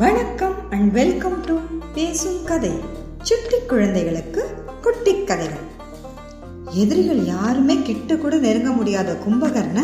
[0.00, 1.54] வணக்கம் and welcome to
[1.94, 2.70] பேசும் கதை.
[3.22, 4.42] சுட்டி குழந்தைகளுக்கு
[4.82, 5.64] குட்டி கதைகள்.
[6.72, 9.82] எதிரிகள் யாருமே கிட்ட கூட நெருங்க முடியாத கும்பகர்ண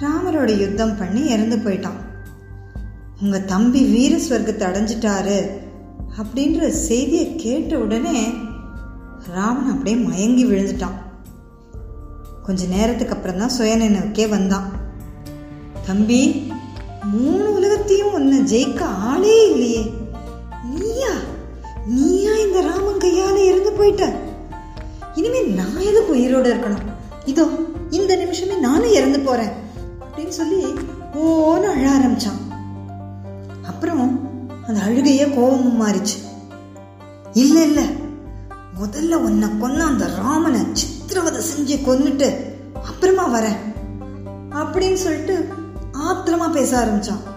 [0.00, 2.00] ராமரோட யுத்தம் பண்ணி இறந்து போயிட்டான்.
[3.22, 5.38] உங்க தம்பி வீர ஸ்வர்க்கத்தை அடைஞ்சிட்டாரு
[6.20, 8.28] அப்படின்ற செய்தியை கேட்ட உடனே
[9.34, 10.98] ராமன் அப்படியே மயங்கி விழுந்துட்டான்.
[12.42, 14.70] கொஞ்ச நேரத்துக்கு அப்புறம் தான் சுயநினைவுக்கே வந்தான்.
[15.86, 16.52] தம்பி
[17.04, 17.44] மூணு
[17.90, 19.94] உலகத்தையும் உன்னை ஜெயிக்க ஆளே இல்லையே.
[20.78, 21.08] நீயா?
[21.86, 24.12] நீயா இந்த ராமன் கையால இறந்து போயிட்ட?
[25.14, 26.92] இனிமே நான் எதுக்கு உயிரோட இருக்கணும்?
[27.24, 27.48] இதோ
[27.90, 29.50] இந்த நிமிஷமே நானும் இறந்து போறேன்.
[30.00, 30.64] அப்படின்னு சொல்லி
[31.14, 32.54] ஓன்னு அழ ஆரம்பிச்சான்.
[33.62, 34.20] அப்புறம்
[34.66, 36.18] அந்த அழுகையே கோபமும் மாறிச்சு.
[37.32, 37.80] இல்ல இல்ல.
[38.82, 42.36] முதல்ல உன்னை கொன்ன அந்த ராமனை சித்திரவதை செஞ்சு கொன்னுட்டு
[42.84, 43.56] அப்புறமா வரேன்.
[44.50, 45.48] அப்படின்னு சொல்லிட்டு
[45.92, 47.28] ஆத்திரமா பேச ஆரம்பிச்சான்.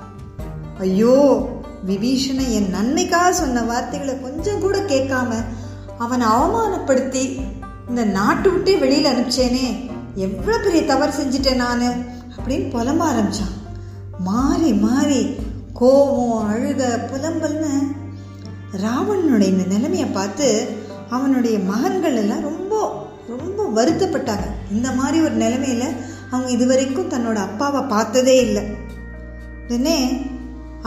[0.83, 1.15] ஐயோ
[1.87, 5.31] விபீஷண என் நன்மைக்காக சொன்ன வார்த்தைகளை கொஞ்சம் கூட கேட்காம
[6.03, 7.23] அவனை அவமானப்படுத்தி
[7.89, 9.65] இந்த நாட்டு விட்டே வெளியில் அனுப்பிச்சேனே.
[10.25, 11.83] எவ்வளோ பெரிய தவறு செஞ்சுட்டேன் நான்
[12.35, 13.55] அப்படின்னு புலம்ப ஆரம்பிச்சான்.
[14.27, 15.21] மாறி மாறி
[15.73, 17.71] கோபம் அழுக புலம்பல்னு
[18.83, 20.47] ராவணனுடைய இந்த நிலைமையை பார்த்து
[21.09, 22.73] அவனுடைய மகன்கள் எல்லாம் ரொம்ப
[23.31, 24.47] ரொம்ப வருத்தப்பட்டாங்க.
[24.71, 25.83] இந்த மாதிரி ஒரு நிலைமையில
[26.31, 28.63] அவங்க இதுவரைக்கும் தன்னோட அப்பாவை பார்த்ததே இல்லை.
[29.65, 29.97] உடனே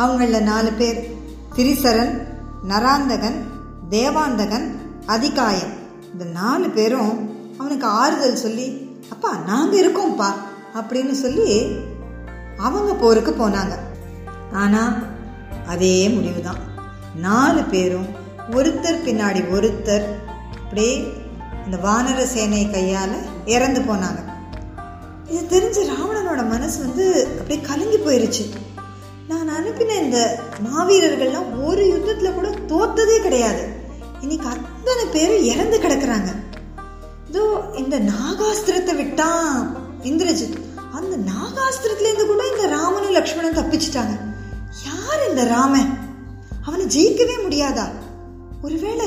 [0.03, 0.99] அவங்களில் நாலு பேர்.
[1.57, 2.15] திரிசரன்
[2.71, 3.39] நராந்தகன்
[3.95, 4.67] தேவாந்தகன்
[5.15, 5.73] அதிகாயம்
[6.13, 7.15] இந்த நாலு பேரும்
[7.61, 8.67] அவனுக்கு ஆறுதல் சொல்லி
[9.15, 10.31] அப்பா நாங்கள் இருக்கோம்ப்பா
[10.79, 11.51] அப்படின்னு சொல்லி
[12.67, 13.75] அவங்க போருக்கு போனாங்க.
[14.63, 14.95] ஆனால்
[15.73, 16.61] அதே முடிவு தான்
[17.27, 18.09] நாலு பேரும்
[18.57, 20.07] ஒருத்தர் பின்னாடி ஒருத்தர்
[20.63, 20.93] அப்படியே
[21.65, 23.17] இந்த வானர சேனை கையால்
[23.55, 24.21] இறந்து போனாங்க.
[25.33, 27.07] இது தெரிஞ்சு ராவணனோட மனசு வந்து
[27.39, 28.45] அப்படியே கலங்கி போயிருச்சு.
[29.29, 33.63] நான் அனுப்பின இந்த மாவீரர்கள்லாம் ஒரு யுத்தத்துல கூட தோத்ததே கிடையாது.
[34.21, 36.31] இன்னைக்கு அத்தனை பேரும் இறந்து கிடக்குறாங்க.
[37.29, 40.57] இதோ இந்த நாகாஸ்திரத்தை விட்டான் இந்திரஜித்.
[40.93, 44.15] அந்த நாகாஸ்திரத்துல இருந்து கூட இந்த ராமனும் லக்ஷ்மணன் தப்பிச்சிட்டாங்க.
[44.85, 45.99] யார் இந்த ராமன்?
[46.63, 47.87] அவனை ஜெயிக்கவே முடியாதா?
[48.63, 49.07] ஒருவேளை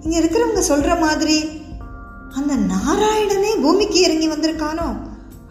[0.00, 1.48] இங்க இருக்கிறவங்க சொல்ற மாதிரி
[2.34, 4.88] அந்த நாராயணனே பூமிக்கு இறங்கி வந்திருக்கானோ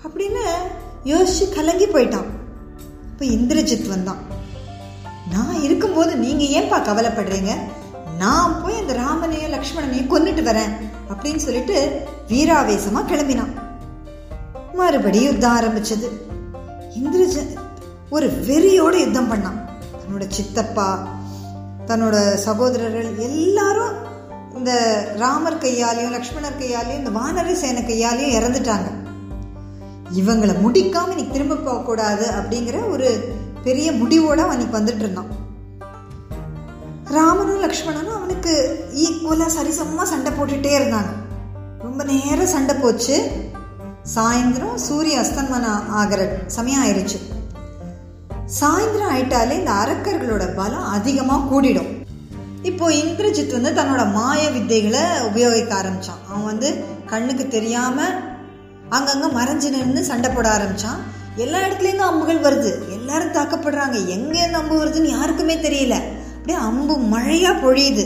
[0.04, 0.44] அப்படின்னு
[1.04, 2.34] யோசிச்சு கலங்கி போயிட்டான்.
[3.20, 4.18] இப்போ இந்திரஜித் வந்தான்.
[5.32, 7.52] நான் இருக்கும்போது நீங்கள் ஏன்பா கவலைப்படுறீங்க?
[8.18, 10.72] நான் போய் அந்த ராமனையும் லக்ஷ்மணனையும் கொன்னுட்டு வரேன்
[11.10, 13.54] அப்படின்னு சொல்லிட்டு வீராவேசமாக கிளம்பினான்.
[14.74, 16.10] மறுபடியும் யுத்தம் ஆரம்பிச்சது.
[17.00, 17.58] இந்திரஜித்
[18.10, 19.60] ஒரு வெறியோடு யுத்தம் பண்ணான்.
[20.02, 21.08] தன்னோட சித்தப்பா
[21.88, 23.94] தன்னோட சகோதரர்கள் எல்லாரும்
[24.58, 29.05] இந்த ராமர் கையாலையும் லக்ஷ்மணர் கையாலையும் இந்த வானர சேன கையாலையும் இறந்துட்டாங்க.
[30.14, 33.34] இவங்களை முடிக்காம இன்னைக்கு திரும்ப போகக்கூடாது அப்படிங்கிற ஒரு
[33.64, 35.32] பெரிய முடிவோட அவனுக்கு வந்துட்டு இருந்தான்.
[37.04, 38.54] ராமனும் லக்ஷ்மணனும் அவனுக்கு
[38.94, 41.12] ஈக்குவலா சரிசமமாக சண்டை போட்டுட்டே இருந்தாங்க.
[41.80, 43.32] ரொம்ப நேரம் சண்டை போச்சு.
[44.16, 47.20] சாயந்தரம் சூரிய அஸ்தமனம் ஆகிற சமயம் ஆயிடுச்சு
[48.60, 52.06] சாயந்தரம் ஆயிட்டாலே இந்த அரக்கர்களோட பலம் அதிகமா கூடிடும்.
[52.62, 56.22] இப்போ இந்திரஜித் வந்து தன்னோட மாய வித்தைகளை உபயோகிக்க ஆரம்பிச்சான்.
[56.30, 58.02] அவன் வந்து கண்ணுக்கு தெரியாம
[58.90, 61.02] அங்கங்கே மறைஞ்சு நின்று சண்டை போட ஆரம்பித்தான்
[61.44, 62.72] எல்லா இடத்துலேருந்தும் அம்புகள் வருது.
[62.96, 63.98] எல்லாரும் தாக்கப்படுறாங்க.
[64.16, 65.96] எங்கேருந்து அம்பு வருதுன்னு யாருக்குமே தெரியல.
[66.36, 68.06] அப்படியே அம்பு மழையாக பொழியுது.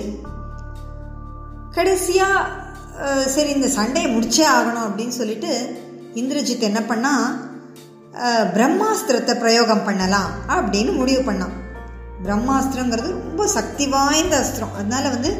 [1.76, 5.52] கடைசியாக சரி இந்த சண்டையை முடிச்சே ஆகணும் அப்படின்னு சொல்லிட்டு
[6.16, 7.28] இந்திரஜித் என்ன பண்ணால்
[8.56, 11.56] பிரம்மாஸ்திரத்தை பிரயோகம் பண்ணலாம் அப்படின்னு முடிவு பண்ணான்.
[12.24, 14.76] பிரம்மாஸ்திரங்கிறது ரொம்ப சக்தி வாய்ந்த அஸ்திரம்.
[14.80, 15.32] அதனால வந்து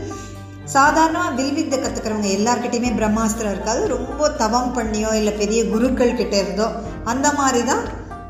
[0.74, 3.82] சாதாரணமாக வில்வித்தை கற்றுக்கிறவங்க எல்லாருக்கிட்டையுமே பிரம்மாஸ்திரம் இருக்காது.
[3.96, 6.68] ரொம்ப தவம் பண்ணியோ இல்லை பெரிய குருக்கள் கிட்டே இருந்தோ
[7.12, 7.86] அந்த மாதிரி தான்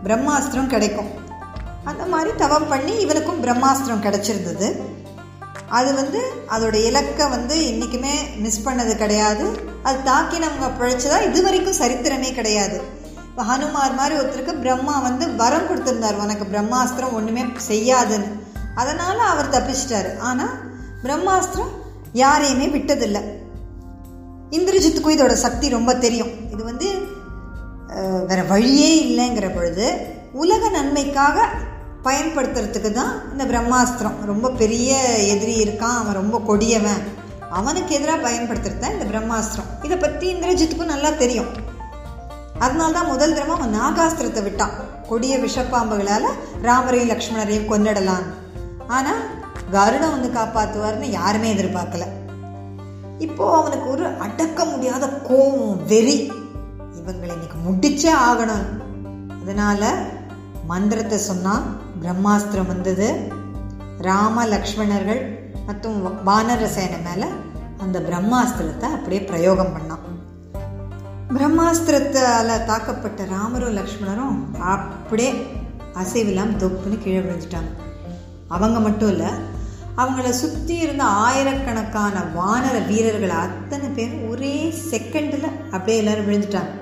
[0.06, 1.10] பிரம்மாஸ்திரம் கிடைக்கும்.
[1.90, 4.70] அந்த மாதிரி தவம் பண்ணி இவனுக்கும் பிரம்மாஸ்திரம் கிடச்சிருந்தது.
[5.78, 6.20] அது வந்து
[6.54, 8.14] அதோட இலக்கை வந்து இன்றைக்குமே
[8.44, 9.46] மிஸ் பண்ணது கிடையாது.
[9.88, 12.78] அது தாக்கி நம்ம பிழைச்சதா இது வரைக்கும் சரித்திரமே கிடையாது.
[13.28, 16.22] இப்போ ஹனுமார் மாதிரி ஒருத்தருக்கு பிரம்மா வந்து வரம் கொடுத்துருந்தார்.
[16.24, 18.32] உனக்கு பிரம்மாஸ்திரம் ஒன்றுமே செய்யாதுன்னு.
[18.82, 20.12] அதனால் அவர் தப்பிச்சிட்டாரு.
[20.30, 20.56] ஆனால்
[21.04, 21.72] பிரம்மாஸ்திரம்
[22.24, 23.22] யாரையுமே விட்டதில்லை.
[24.58, 26.32] இந்திரஜித்துக்கும் இதோட சக்தி ரொம்ப தெரியும்.
[26.54, 26.88] இது வந்து
[28.30, 29.86] வேற வழியே இல்லைங்கிற பொழுது
[30.42, 31.48] உலக நன்மைக்காக
[32.08, 34.18] பயன்படுத்துறதுக்கு தான் இந்த பிரம்மாஸ்திரம்.
[34.32, 34.98] ரொம்ப பெரிய
[35.34, 37.02] எதிரி இருக்கான் அவன் ரொம்ப கொடியவன்.
[37.60, 39.70] அவனுக்கு எதிராக பயன்படுத்துறது தான் இந்த பிரம்மாஸ்திரம்.
[39.86, 41.50] இதை பற்றி இந்திரஜித்துக்கும் நல்லா தெரியும்.
[42.66, 44.76] அதனால தான் முதல் தடவை அவன் நாகாஸ்திரத்தை விட்டான்.
[45.10, 46.30] கொடிய விஷப்பாம்புகளால்
[46.68, 48.26] ராமரையும் லக்ஷ்மணரையும் கொன்னிடலாம்
[48.98, 49.22] ஆனால்
[49.76, 52.06] கருடம் வந்து காப்பாற்றுவார்னு யாருமே எதிர்பார்க்கல.
[53.26, 56.18] இப்போ அவனுக்கு ஒரு அடக்க முடியாத கோபம் வெறி
[57.00, 58.66] இவங்களை இன்னைக்கு முடிச்சே ஆகணும்.
[59.42, 59.92] அதனால
[60.72, 61.54] மந்திரத்தை சொன்னா
[62.02, 63.08] பிரம்மாஸ்திரம் வந்தது.
[64.08, 65.22] ராம லக்ஷ்மணர்கள்
[65.68, 67.28] மற்றும் வானர சேனை மேலே
[67.84, 70.06] அந்த பிரம்மாஸ்திரத்தை அப்படியே பிரயோகம் பண்ணான்.
[71.36, 74.38] பிரம்மாஸ்திரத்தால் தாக்கப்பட்ட ராமரும் லக்ஷ்மணரும்
[74.74, 75.32] அப்படியே
[76.02, 77.72] அசைவில்லாமல் தொப்புன்னு கீழே விழுந்துட்டாங்க.
[78.48, 79.30] அவங்க மட்டும் இல்லை
[80.02, 84.54] அவங்கள சுற்றி இருந்த ஆயிரக்கணக்கான வானர வீரர்கள் அத்தனை பேரும் ஒரே
[84.92, 86.74] செகண்டில் அப்படியே எல்லாரும் விழுந்துட்டாங்க.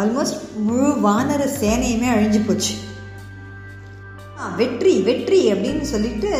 [0.00, 2.74] ஆல்மோஸ்ட் முழு வானர சேனையுமே அழிஞ்சு போச்சு.
[4.60, 6.30] வெற்றி வெற்றி அப்படின்னு சொல்லிட்டு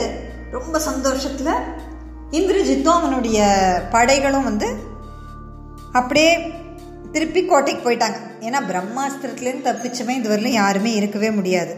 [0.56, 1.60] ரொம்ப சந்தோஷத்தில்
[2.38, 3.38] இந்திரஜித்தும் அவனுடைய
[3.94, 4.68] படைகளும் வந்து
[5.98, 6.32] அப்படியே
[7.14, 8.18] திருப்பி கோட்டைக்கு போயிட்டாங்க.
[8.46, 11.74] ஏன்னா பிரம்மாஸ்திரத்துலேருந்து தப்பிச்சவன் இதுவரையிலும் யாருமே இருக்கவே முடியாது.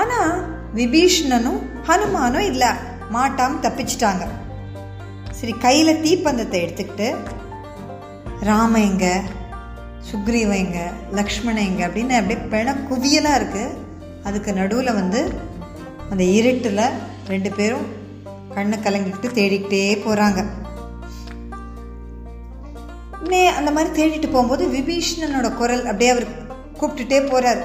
[0.00, 0.32] ஆனால்
[0.74, 2.70] விபீஷ்ணனும் ஹனுமானும் இல்லை
[3.10, 4.24] மாட்டாமல் தப்பிச்சிட்டாங்க.
[5.40, 7.08] சரி கையில் தீப்பந்தத்தை எடுத்துக்கிட்டு
[8.40, 9.06] ராம எங்க
[10.10, 10.80] சுக்ரீவ எங்க
[11.12, 13.76] லக்ஷ்மண எங்க அப்படின்னு அப்படியே பிண குவியலாக இருக்குது
[14.24, 15.20] அதுக்கு நடுவில் வந்து
[16.10, 16.84] அந்த இருட்டில்
[17.28, 17.86] ரெண்டு பேரும்
[18.54, 20.40] கண்ணை கலங்கிக்கிட்டு தேடிக்கிட்டே போகிறாங்க
[23.28, 26.26] நே அந்த மாதிரி தேடிட்டு போகும்போது விபீஷ்ணனோட குரல் அப்படியே அவர்
[26.80, 27.60] கூப்பிட்டுட்டே போகிறார்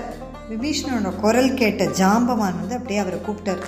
[0.49, 3.63] விபீஷ்ணனோட குரல் கேட்ட ஜாம்பவான் வந்து அப்படியே அவரை கூப்பிட்டார்.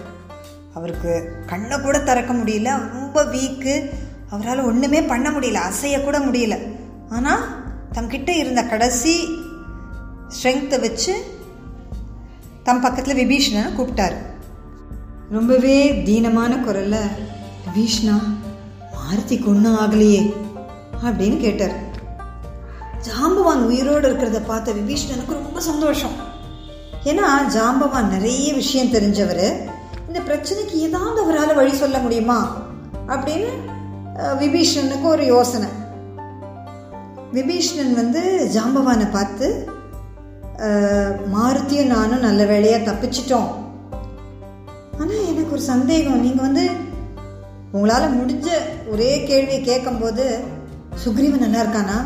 [0.73, 1.11] அவருக்கு
[1.45, 3.73] கண்ணை கூட திறக்க முடியல ரொம்ப வீக்கு
[4.29, 6.55] அவரால் ஒன்றுமே பண்ண முடியல அசைய கூட முடியல.
[7.09, 7.43] ஆனால்
[7.95, 9.13] தம்கிட்ட இருந்த கடைசி
[10.35, 11.13] ஸ்ட்ரென்த்தை வச்சு
[12.63, 14.17] தம் பக்கத்தில் விபீஷ்ணனை கூப்பிட்டார்.
[15.29, 15.77] ரொம்பவே
[16.07, 17.13] தீனமான குரலில்
[17.65, 18.15] விபீஷ்ணா
[18.93, 20.21] மாருதிக்கு ஒன்றும் ஆகலையே
[21.05, 21.75] அப்படின்னு கேட்டார்.
[23.07, 26.15] ஜாம்பவான் உயிரோடு இருக்கிறத பார்த்த விபீஷ்ணனுக்கு ரொம்ப சந்தோஷம்.
[27.09, 29.45] ஏன்னா ஜாம்பவான் நிறைய விஷயம் தெரிஞ்சவர்
[30.07, 32.39] இந்த பிரச்சனைக்கு ஏதாவது அவரால் வழி சொல்ல முடியுமா?
[33.13, 33.51] அப்படின்னு
[34.41, 35.69] விபீஷணனுக்கு ஒரு யோசனை.
[37.35, 38.21] விபீஷ்ணன் வந்து
[38.55, 39.47] ஜாம்பவானை பார்த்து
[41.35, 43.49] மாருத்தியும் நானும் நல்ல வேலையாக தப்பிச்சிட்டோம்.
[44.99, 46.23] ஆனால் எனக்கு ஒரு சந்தேகம்.
[46.25, 46.65] நீங்கள் வந்து
[47.75, 48.47] உங்களால் முடிஞ்ச
[48.91, 50.25] ஒரே கேள்வியை கேட்கும்போது
[51.03, 51.97] சுக்ரீவன் நல்லா இருக்கானா?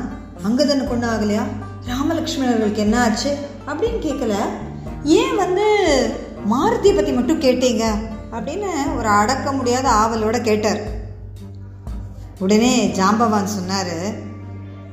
[0.48, 1.46] அங்கதனுக்கு ஒன்றும் ஆகலையா?
[1.92, 3.32] ராமலக்ஷ்மணர்களுக்கு என்ன ஆச்சு?
[3.70, 4.36] அப்படின்னு கேட்கல
[5.04, 5.66] ஏன் வந்து
[6.50, 7.84] மாருதியை பற்றி மட்டும் கேட்டீங்க?
[8.32, 10.80] அப்படின்னு ஒரு அடக்க முடியாத ஆவலோட கேட்டார்.
[12.40, 14.14] உடனே ஜாம்பவான் சொன்னார்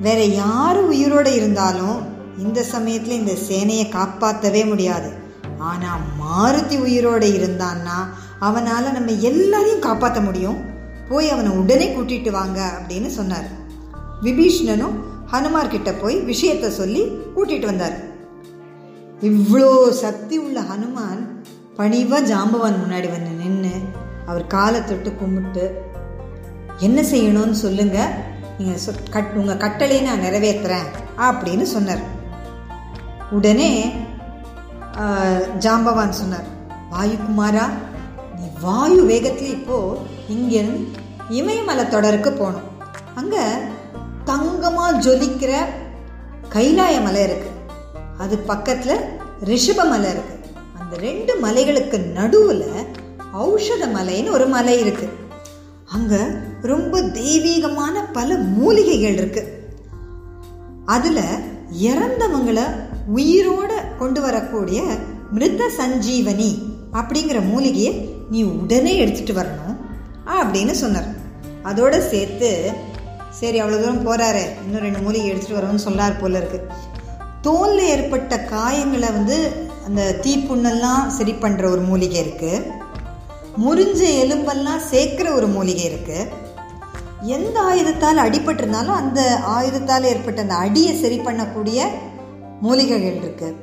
[0.00, 2.06] வேற யார் உயிரோடு இருந்தாலும்
[2.38, 5.10] இந்த சமயத்தில் இந்த சேனையை காப்பாற்றவே முடியாது.
[5.58, 8.08] ஆனால் மாருதி உயிரோடு இருந்தான்னா
[8.38, 10.60] அவனால் நம்ம எல்லாரையும் காப்பாற்ற முடியும்.
[11.08, 13.48] போய் அவனை உடனே கூட்டிட்டு வாங்க அப்படின்னு சொன்னார்.
[14.22, 14.96] விபீஷ்ணனும்
[15.32, 17.02] ஹனுமார்கிட்ட போய் விஷயத்தை சொல்லி
[17.36, 18.07] கூட்டிட்டு வந்தார்.
[19.26, 19.70] இவ்வளோ
[20.00, 21.22] சக்தி உள்ள ஹனுமான்
[21.78, 23.72] பணிவாக ஜாம்பவான் முன்னாடி வந்து நின்று
[24.28, 25.64] அவர் காலை தொட்டு கும்பிட்டு
[26.86, 27.98] என்ன செய்யணும்னு சொல்லுங்க.
[28.58, 30.88] நீங்கள் சொ கட் உங்கள் கட்டளையை நான் நிறைவேற்றுறேன்
[31.26, 32.04] அப்படின்னு சொன்னார்.
[33.36, 33.70] உடனே
[35.64, 36.48] ஜாம்பவான் சொன்னார்
[36.92, 37.66] வாயுகுமாரா
[38.38, 40.00] நீ வாயு வேகத்தில் இப்போது
[40.36, 40.86] இங்கேருந்து
[41.40, 42.70] இமயமலை தொடருக்கு போகணும்.
[43.20, 43.44] அங்கே
[44.30, 45.52] தங்கமாக ஜொலிக்கிற
[46.54, 47.56] கைலாய மலை இருக்குது
[48.18, 49.00] அது பக்கத்தில்
[49.50, 50.34] ரிஷப மலை இருக்கு.
[50.78, 52.64] அந்த ரெண்டு மலைகளுக்கு நடுவில்
[53.44, 55.08] ஔஷத மலைன்னு ஒரு மலை இருக்கு.
[55.84, 56.14] அங்க
[56.62, 59.42] ரொம்ப தெய்வீகமான பல மூலிகைகள் இருக்கு.
[60.86, 61.20] அதுல
[61.82, 62.66] இறந்தவங்களை
[63.14, 64.82] உயிரோட கொண்டு வரக்கூடிய
[65.30, 66.50] மிருத சஞ்சீவனி
[66.92, 67.94] அப்படிங்கிற மூலிகையை
[68.30, 69.76] நீ உடனே எடுத்துட்டு வரணும்
[70.38, 71.08] அப்படின்னு சொன்னார்.
[71.64, 72.72] அதோட சேர்த்து
[73.30, 76.60] சரி அவ்வளோ தூரம் போகிறாரு இன்னும் ரெண்டு மூலிகை எடுத்துகிட்டு வரணும்னு சொல்லார் போல இருக்கு.
[77.42, 79.36] தோலில் ஏற்பட்ட காயங்களை வந்து
[79.86, 82.66] அந்த தீப்புண்ணெல்லாம் சரி பண்ணுற ஒரு மூலிகை இருக்குது
[83.58, 86.46] முறிஞ்ச எலும்பெல்லாம் சேர்க்குற ஒரு மூலிகை இருக்குது
[87.36, 89.20] எந்த ஆயுதத்தால் அடிபட்டிருந்தாலும் அந்த
[89.56, 91.78] ஆயுதத்தால் ஏற்பட்ட அந்த அடியை சரி பண்ணக்கூடிய
[92.60, 93.56] மூலிகைகள் இருக்குது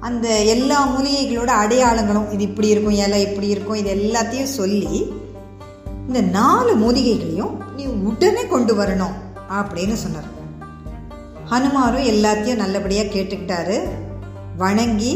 [0.00, 4.92] அந்த எல்லா மூலிகைகளோட அடையாளங்களும் இது இப்படி இருக்கும் இலை இப்படி இருக்கும் இது எல்லாத்தையும் சொல்லி
[6.08, 9.16] இந்த நாலு மூலிகைகளையும் நீ உடனே கொண்டு வரணும்
[9.58, 10.29] அப்படின்னு சொன்னார்.
[11.50, 13.76] ஹனுமாரும் எல்லாத்தையும் நல்லபடியாக கேட்டுக்கிட்டாரு.
[14.62, 15.12] வணங்கி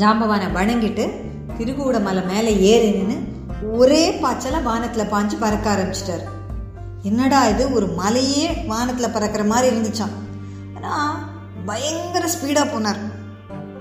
[0.00, 1.04] ஜாம்பவானை வணங்கிட்டு
[1.58, 3.16] திருகூட மலை மேலே ஏறி நின்று
[3.80, 6.24] ஒரே பாய்ச்சலாக வானத்தில் பாஞ்சு பறக்க ஆரம்பிச்சிட்டார்.
[7.08, 7.64] என்னடா இது?
[7.76, 10.14] ஒரு மலையே வானத்தில் பறக்கிற மாதிரி இருந்துச்சான்
[10.76, 11.12] ஆனால்
[11.68, 13.00] பயங்கர ஸ்பீடாக போனார்.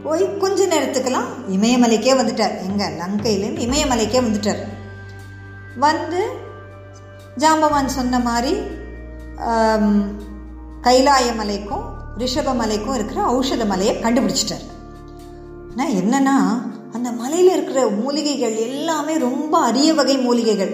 [0.04, 2.56] போய் கொஞ்ச நேரத்துக்கெல்லாம் இமயமலைக்கே வந்துட்டார்.
[2.68, 2.88] எங்கே?
[3.02, 4.62] லங்கையிலேருந்து இமயமலைக்கே வந்துட்டார்.
[5.86, 6.22] வந்து
[7.44, 8.54] ஜாம்பவான் சொன்ன மாதிரி
[10.86, 11.84] கைலாய மலைக்கும்
[12.22, 14.66] ரிஷப மலைக்கும் இருக்கிற ஔஷத மலையை கண்டுபிடிச்சிட்டார்.
[15.72, 16.36] ஆனால் என்னன்னா
[16.96, 20.74] அந்த மலையில் இருக்கிற மூலிகைகள் எல்லாமே ரொம்ப அரிய வகை மூலிகைகள்.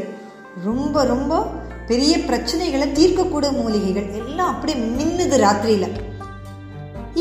[0.68, 1.42] ரொம்ப ரொம்ப
[1.90, 4.08] பெரிய பிரச்சனைகளை தீர்க்கக்கூடிய மூலிகைகள்.
[4.22, 5.96] எல்லாம் அப்படியே மின்னுது ராத்திரியில்.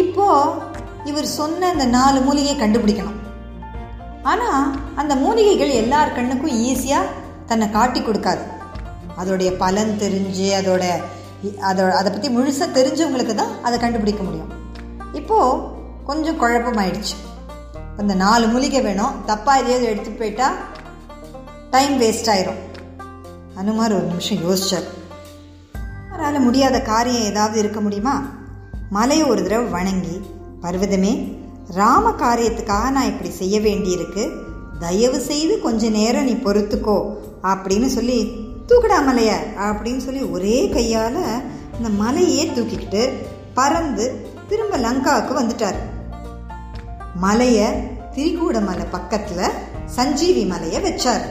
[0.02, 0.26] இப்போ
[1.10, 3.20] இவர் சொன்ன அந்த நாலு மூலிகையை கண்டுபிடிக்கணும்.
[4.30, 4.66] ஆனால்
[5.00, 7.14] அந்த மூலிகைகள் எல்லார் கண்ணுக்கும் ஈஸியாக
[7.50, 8.42] தன்னை காட்டி கொடுக்காது.
[9.20, 10.84] அதோடைய பலன் தெரிஞ்சு அதோட
[11.44, 14.52] அதோட அதை பற்றி முழுசாக தெரிஞ்சவங்களுக்கு தான் அதை கண்டுபிடிக்க முடியும்.
[15.12, 15.60] இப்போது
[16.04, 17.16] கொஞ்சம் குழப்பமாயிடுச்சு.
[17.96, 19.14] அந்த நாலு மூலிகை வேணும்.
[19.26, 20.52] தப்பாக எதையாவது எடுத்து போயிட்டா
[21.70, 22.60] டைம் வேஸ்ட் ஆயிரும்.
[23.54, 24.86] அனுமார் ஒரு நிமிஷம் யோசிச்சார்.
[26.12, 28.22] அவரால் முடியாத காரியம் ஏதாவது இருக்க முடியுமா?
[28.90, 30.20] மலையை ஒரு தடவை வணங்கி
[30.62, 31.36] பர்வதமே
[31.68, 34.30] ராம காரியத்துக்காக நான் இப்படி செய்ய வேண்டியிருக்கு.
[34.78, 41.20] தயவு செய்து கொஞ்ச நேரம் நீ பொறுத்துக்கோ அப்படின்னு சொல்லி தூக்கிடா மலைய அப்படின்னு சொல்லி ஒரே கையால்
[41.76, 43.12] அந்த மலையே தூக்கிக்கிட்டு
[43.54, 45.78] பறந்து திரும்ப லங்காவுக்கு வந்துட்டார்.
[47.14, 47.66] மலையை
[48.14, 49.54] திரிகூட மலை பக்கத்தில்
[49.86, 51.24] சஞ்சீவி மலையை வச்சார்.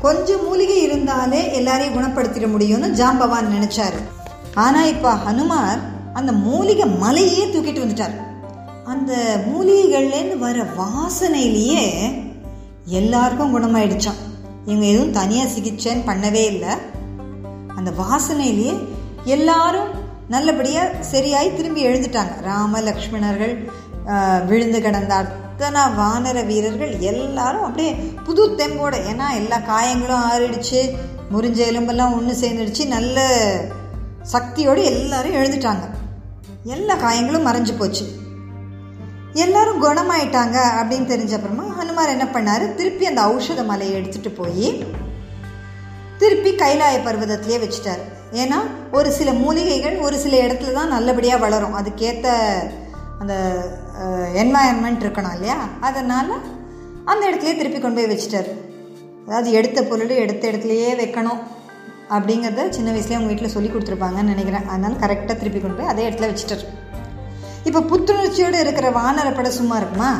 [0.00, 4.00] கொஞ்சம் மூலிகை இருந்தாலே எல்லாரையும் குணப்படுத்திட முடியும்னு ஜாம்பவான் நினைச்சாரு.
[4.54, 5.80] ஆனா இப்ப ஹனுமார்
[6.12, 8.16] அந்த மூலிகை மலையே தூக்கிட்டு வந்துட்டார்.
[8.84, 11.84] அந்த மூலிகைகள்லேருந்து வர வாசனையிலேயே
[12.84, 14.20] எல்லாருக்கும் குணமாயிடுச்சான்
[14.68, 16.72] இவங்க எதுவும் தனியாக சிகிச்சைன்னு பண்ணவே இல்லை.
[17.78, 18.74] அந்த வாசனையிலேயே
[19.36, 19.90] எல்லாரும்
[20.34, 22.34] நல்லபடியாக சரியாய் திரும்பி எழுந்துட்டாங்க.
[22.48, 23.54] ராம லக்ஷ்மணர்கள்
[24.48, 27.92] விழுந்து கிடந்த அத்தனை வானர வீரர்கள் எல்லாரும் அப்படியே
[28.26, 30.80] புது தெம்போட ஏன்னா எல்லா காயங்களும் ஆறிடுச்சு
[31.32, 33.26] முறிஞ்ச எலும்பெல்லாம் ஒன்று சேர்ந்துடுச்சு நல்ல
[34.34, 35.84] சக்தியோடு எல்லாரும் எழுந்துட்டாங்க.
[36.74, 38.06] எல்லா காயங்களும் மறைஞ்சு போச்சு.
[39.44, 41.64] எல்லாரும் குணமாயிட்டாங்க அப்படின்னு தெரிஞ்ச அப்புறமா
[41.98, 42.64] ஹனுமார் என்ன பண்ணார்?
[42.78, 44.68] திருப்பி அந்த ஔஷத மலையை எடுத்துட்டு போய்
[46.20, 48.04] திருப்பி கைலாய பர்வதத்திலே வச்சுட்டாரு.
[48.42, 48.58] ஏன்னா
[48.98, 51.74] ஒரு சில மூலிகைகள் ஒரு சில இடத்துல தான் நல்லபடியாக வளரும்.
[51.80, 52.28] அதுக்கேற்ற
[53.22, 53.34] அந்த
[54.42, 55.58] என்வாயன்மெண்ட் இருக்கணும் இல்லையா?
[55.88, 56.32] அதனால்
[57.10, 58.50] அந்த இடத்துலையே திருப்பி கொண்டு போய் வச்சுட்டார்.
[59.26, 61.42] அதாவது எடுத்த பொருள் எடுத்த இடத்துலையே வைக்கணும்
[62.16, 64.68] அப்படிங்கிறத சின்ன வயசுலேயே அவங்க வீட்டில் சொல்லி கொடுத்துருப்பாங்கன்னு நினைக்கிறேன்.
[64.72, 66.66] அதனால் கரெக்டாக திருப்பி கொண்டு போய் அதே இடத்துல வச்சுட்டார்.
[67.68, 70.12] இப்போ புத்துணர்ச்சியோடு இருக்கிற வானரப்பட சும்மா இருக்குமா?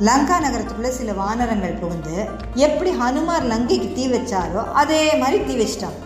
[0.00, 5.98] லங்கா நகரத்துக்குள்ளே சில வானரங்கள் புகுந்து எப்படி ஹனுமார் லங்கைக்கு தீ வச்சாரோ அதே மாதிரி தீ வச்சிட்டான்.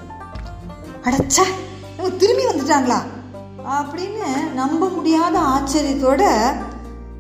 [1.04, 1.44] அடச்சா
[1.98, 2.98] இவங்க திரும்பி வந்துட்டாங்களா?
[3.76, 6.22] அப்படின்னு நம்ப முடியாத ஆச்சரியத்தோட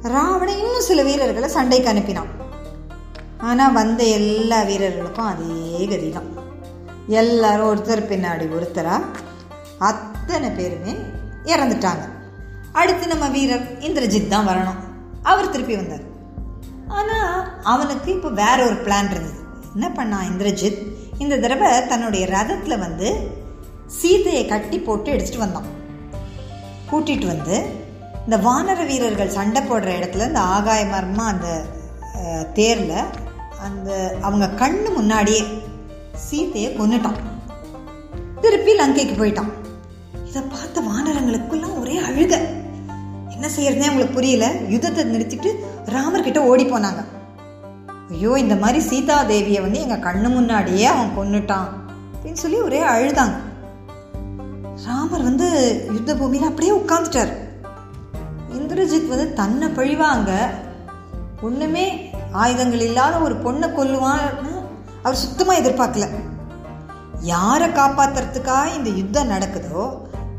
[0.02, 2.30] ராவண இன்னும் சில வீரர்களை சண்டைக்கு அனுப்பினான்.
[3.38, 6.30] ஆனால் வந்த எல்லா வீரர்களுக்கும் அதே கதி தான்
[7.06, 9.02] எல்லாரும் ஒருத்தர் பின்னாடி ஒருத்தராக
[9.78, 10.94] அத்தனை பேருமே
[11.44, 12.04] இறந்துட்டாங்க.
[12.72, 14.80] அடுத்து நம்ம வீரர் இந்திரஜித் தான் வரணும்.
[15.22, 16.07] அவர் திருப்பி வந்தார்.
[16.88, 19.40] ஆனால் அவனுக்கு இப்போ வேற ஒரு பிளான் இருந்தது.
[19.74, 20.80] என்ன பண்ணான் இந்திரஜித்?
[21.18, 23.08] இந்த தடவை தன்னுடைய ரதத்தில் வந்து
[23.86, 25.68] சீதையை கட்டி போட்டு எடுத்துகிட்டு வந்தான்.
[26.90, 27.56] கூட்டிகிட்டு வந்து
[28.24, 31.48] இந்த வானர வீரர்கள் சண்டை போடுற இடத்துல இந்த ஆகாய மரமாக அந்த
[32.52, 32.98] தேரில்
[33.66, 35.42] அந்த அவங்க கண்ணு முன்னாடியே
[36.26, 37.20] சீதையை கொண்டுட்டான்
[38.40, 39.52] திருப்பி லங்கைக்கு போயிட்டான்.
[40.28, 42.38] இதை பார்த்த வானரங்களுக்குலாம் ஒரே அழுகை.
[43.38, 44.46] என்ன செய்யறதுனே அவங்களுக்கு புரியல.
[44.72, 45.50] யுத்தத்தை நிறுத்திட்டு
[45.94, 47.00] ராமர் கிட்ட ஓடி போனாங்க.
[48.12, 51.68] ஐயோ இந்த மாதிரி சீதா தேவியை வந்து எங்க கண்ணு முன்னாடியே அவன் கொண்டுட்டான்
[52.12, 53.36] அப்படின்னு சொல்லி ஒரே அழுதாங்க.
[54.86, 55.46] ராமர் வந்து
[55.92, 57.32] யுத்த பூமியில அப்படியே உட்காந்துட்டார்
[58.58, 60.32] இந்திரஜித் வந்து தன்னை பழிவாங்க.
[61.40, 61.86] ஒண்ணுமே
[62.32, 64.52] ஆயுதங்கள் இல்லாத ஒரு பொண்ணை கொல்லுவான்னு
[65.02, 66.08] அவர் சுத்தமா எதிர்பார்க்கல.
[67.34, 69.84] யாரை காப்பாத்துறதுக்காக இந்த யுத்தம் நடக்குதோ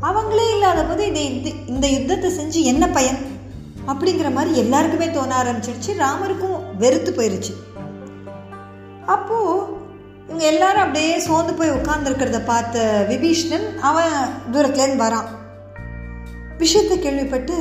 [0.08, 1.24] அவங்களே இல்லாத போது இதை
[1.72, 3.18] இந்த யுத்தத்தை செஞ்சு என்ன பயன்?
[3.90, 5.90] அப்படிங்கிற மாதிரி எல்லாருக்குமே தோண ஆரம்பிச்சிருச்சு.
[6.02, 7.52] ராமருக்கும் வெறுத்து போயிருச்சு.
[9.14, 9.38] அப்போ
[10.28, 14.14] இவங்க எல்லாரும் அப்படியே சோர்ந்து போய் உட்கார்ந்துருக்கிறத பார்த்த விபீஷ்ணன் அவன்
[14.52, 15.28] தூரத்துலேருந்து வரான்.
[16.62, 17.54] விஷயத்தை கேள்விப்பட்டு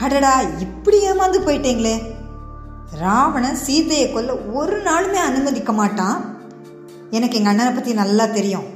[0.00, 0.34] அடடா
[0.66, 1.96] இப்படி ஏமாந்து போயிட்டீங்களே.
[3.00, 6.18] ராவணன் சீதையை கொல்ல ஒரு நாளுமே அனுமதிக்க மாட்டான்.
[7.10, 8.66] எனக்கு எங்கள் அண்ணனை பற்றி நல்லா தெரியும்.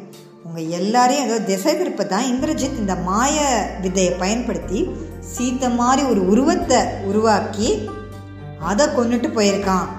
[0.56, 3.34] அவங்க எல்லாரையும் ஏதோ திசை திருப்ப தான் இந்திரஜித் இந்த மாய
[3.82, 4.78] விதையை பயன்படுத்தி
[5.32, 7.68] சீத்தை மாதிரி ஒரு உருவத்தை உருவாக்கி
[8.70, 9.90] அதை கொண்டுட்டு போயிருக்கான்.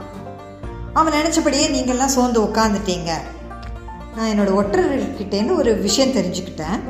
[0.98, 3.12] அவன் நினச்சபடியே நீங்கள்லாம் சோர்ந்து உட்காந்துட்டீங்க
[4.16, 6.82] நான் என்னோட ஒற்றர்கிட்டேருந்து ஒரு விஷயம் தெரிஞ்சுக்கிட்டேன்.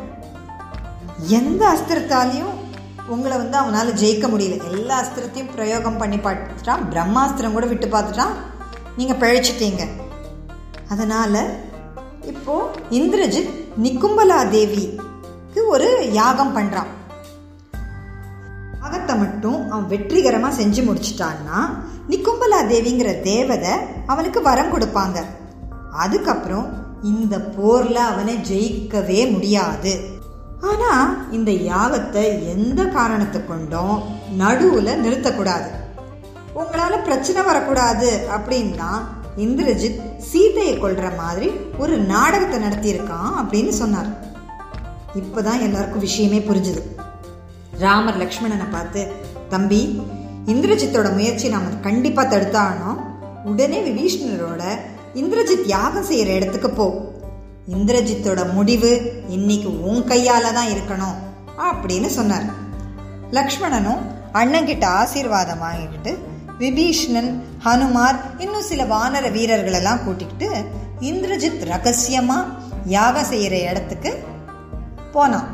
[1.42, 2.56] எந்த அஸ்திரத்தாலையும்
[3.16, 4.64] உங்களை வந்து அவனால் ஜெயிக்க முடியல.
[4.72, 6.90] எல்லா அஸ்திரத்தையும் பிரயோகம் பண்ணி பார்த்துட்டான்.
[6.94, 8.36] பிரம்மாஸ்திரம் கூட விட்டு பார்த்துட்டான்.
[9.00, 9.84] நீங்கள் பிழைச்சிட்டீங்க.
[10.94, 11.42] அதனால்
[12.32, 12.56] இப்போ
[12.90, 13.52] இந்திரஜித்
[13.84, 16.92] நிக்கும்பலா தேவிக்கு ஒரு யாகம் பண்ணுறான்
[18.82, 21.60] யாகத்தை மட்டும் அவன் வெற்றிகரமாக செஞ்சு முடிச்சிட்டான்னா
[22.10, 23.74] நிக்கும்பலா தேவிங்கிற தேவதை
[24.06, 25.18] அவனுக்கு வரம் கொடுப்பாங்க.
[26.04, 26.68] அதுக்கப்புறம்
[27.04, 29.94] இந்த போரில் அவனை ஜெயிக்கவே முடியாது.
[30.70, 33.98] ஆனால் இந்த யாகத்தை எந்த காரணத்தை கொண்டும்
[34.38, 35.70] நடுவில் நிறுத்தக்கூடாது.
[36.54, 38.92] உங்களால் பிரச்சனை வரக்கூடாது அப்படின்னா
[39.38, 44.08] இந்திரஜித் சீதையை கொள்ற மாதிரி ஒரு நாடகத்தை நடத்தியிருக்கான் அப்படின்னு சொன்னார்.
[45.16, 46.82] இப்போதான் எல்லாருக்கும் விஷயமே புரிஞ்சுது.
[47.80, 49.12] ராமர் லக்ஷ்மணனை பார்த்து
[49.50, 50.02] தம்பி
[50.46, 52.98] இந்திரஜித்தோட முயற்சி நாம கண்டிப்பாக தடுத்தாகணும்.
[53.46, 54.64] உடனே விபீஷ்ணரோட
[55.16, 57.12] இந்திரஜித் யாகம் செய்யற இடத்துக்கு போ.
[57.72, 61.16] இந்திரஜித்தோட முடிவு இன்னைக்கு உன் கையால தான் இருக்கணும்
[61.58, 62.66] அப்படின்னு சொன்னார்.
[63.32, 64.02] லக்ஷ்மணனும்
[64.34, 66.18] அண்ணன்கிட்ட ஆசீர்வாதம் வாங்கிக்கிட்டு
[66.60, 70.66] விபீஷ்ணன் ஹனுமார் இன்னும் சில வானர வீரர்களெல்லாம் கூட்டிக்கிட்டு
[71.00, 72.38] இந்திரஜித் ரகசியமா
[72.86, 74.24] யாகம் செய்யற இடத்துக்கு
[75.12, 75.50] போனான்.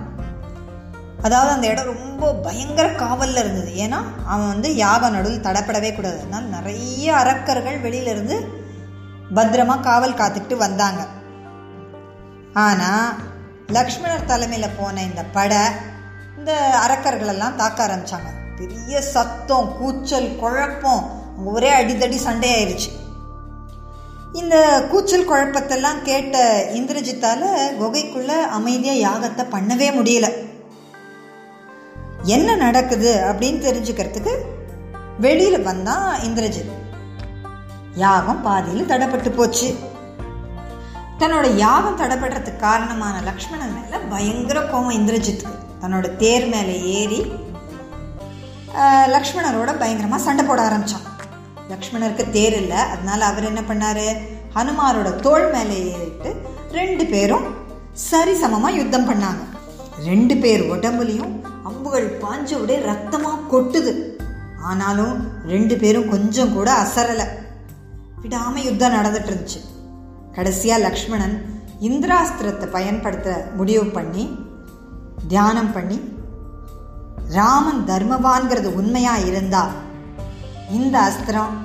[1.21, 3.71] அதாவது அந்த இடம் ரொம்ப பயங்கர காவல்ல இருந்தது.
[3.75, 6.19] ஏன்னா அவன் வந்து யாக நடுவில் தடப்படவே கூடாது.
[6.19, 8.37] அதனால் நிறைய அரக்கர்கள் வெளியில இருந்து
[9.35, 11.07] பத்திரமா காவல் காத்துக்கிட்டு வந்தாங்க.
[12.53, 13.13] ஆனா
[13.67, 15.63] லக்ஷ்மணர் தலைமையில போன இந்த படை
[16.37, 18.29] இந்த அரக்கர்களெல்லாம் தாக்க ஆரம்பிச்சாங்க.
[18.57, 21.21] பெரிய சத்தம் கூச்சல் குழப்பம்.
[21.45, 22.91] ஒரே அடிதடி சண்டையாயிருச்சு
[24.33, 27.41] இந்த கூச்சல் குழப்பத்தெல்லாம் கேட்ட இந்திரஜித்தால
[27.79, 30.27] குகைக்குள்ள அமைதியா யாகத்தை பண்ணவே முடியல.
[32.23, 34.33] என்ன நடக்குது அப்படின்னு தெரிஞ்சுக்கிறதுக்கு
[35.21, 36.71] வெளியில வந்தான் இந்திரஜித்.
[37.95, 39.75] யாகம் பாதியில் தடைப்பட்டு போச்சு.
[41.19, 45.59] தன்னோட யாகம் தடைப்படுறதுக்கு காரணமான லக்ஷ்மணன் மேல பயங்கர கோபம் இந்திரஜித்துக்கு.
[45.81, 47.31] தன்னோட தேர் மேலே ஏறி
[49.15, 51.07] லக்ஷ்மணரோட பயங்கரமாக சண்டை போட ஆரம்பித்தான்
[51.71, 52.77] லக்ஷ்மணருக்கு தேர் இல்லை.
[52.77, 54.05] அதனால அவர் என்ன பண்ணார்?
[54.55, 56.35] ஹனுமாரோட தோள் மேலே ஏறிட்டு
[56.71, 57.45] ரெண்டு பேரும்
[58.11, 59.43] சரிசமமா யுத்தம் பண்ணாங்க.
[60.05, 62.97] ரெண்டு பேர் உடம்புலையும் அம்புகள் பாஞ்ச உடைய
[63.51, 63.93] கொட்டுது.
[64.57, 67.25] ஆனாலும் ரெண்டு பேரும் கொஞ்சம் கூட அசரலை.
[68.21, 69.61] விடாமல் யுத்தம் நடந்துட்டு இருந்துச்சு.
[70.31, 71.35] கடைசியாக லக்ஷ்மணன்
[71.81, 74.39] இந்திராஸ்திரத்தை பயன்படுத்த முடிவு பண்ணி
[75.27, 75.97] தியானம் பண்ணி
[77.33, 79.69] ராமன் தர்மவான்கிறது உண்மையா இருந்தா
[80.71, 81.55] இந்த அஸ்திரம்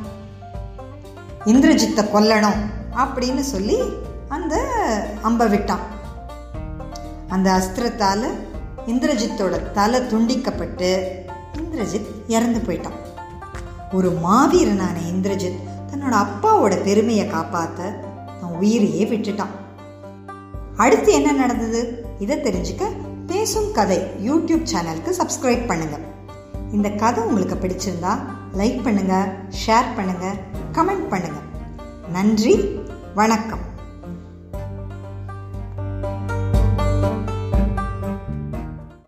[1.45, 2.61] இந்திரஜித்தை கொல்லணும்
[2.97, 3.79] அப்படின்னு சொல்லி
[4.29, 4.55] அந்த
[5.23, 5.85] அம்பை விட்டான்.
[7.29, 8.27] அந்த அஸ்திரத்தால்
[8.87, 10.91] இந்திரஜித்தோட தலை துண்டிக்கப்பட்டு
[11.59, 12.99] இந்திரஜித் இறந்து போயிட்டான்.
[13.93, 17.79] ஒரு மாவீரனான இந்திரஜித் தன்னோட அப்பாவோட பெருமையை காப்பாத்த
[18.43, 19.55] அவன் உயிரையே விட்டுட்டான்.
[20.77, 21.81] அடுத்து என்ன நடந்தது?
[22.19, 22.98] இதை தெரிஞ்சுக்க
[23.31, 25.97] பேசும் கதை யூடியூப் சேனலுக்கு சப்ஸ்கிரைப் பண்ணுங்க.
[26.73, 28.13] இந்த கதை உங்களுக்கு பிடிச்சிருந்தா
[28.61, 29.15] லைக் பண்ணுங்க
[29.63, 30.27] ஷேர் பண்ணுங்க
[30.73, 31.41] கமெண்ட் பண்ணுங்க.
[32.13, 32.55] நன்றி
[33.15, 33.65] வணக்கம்.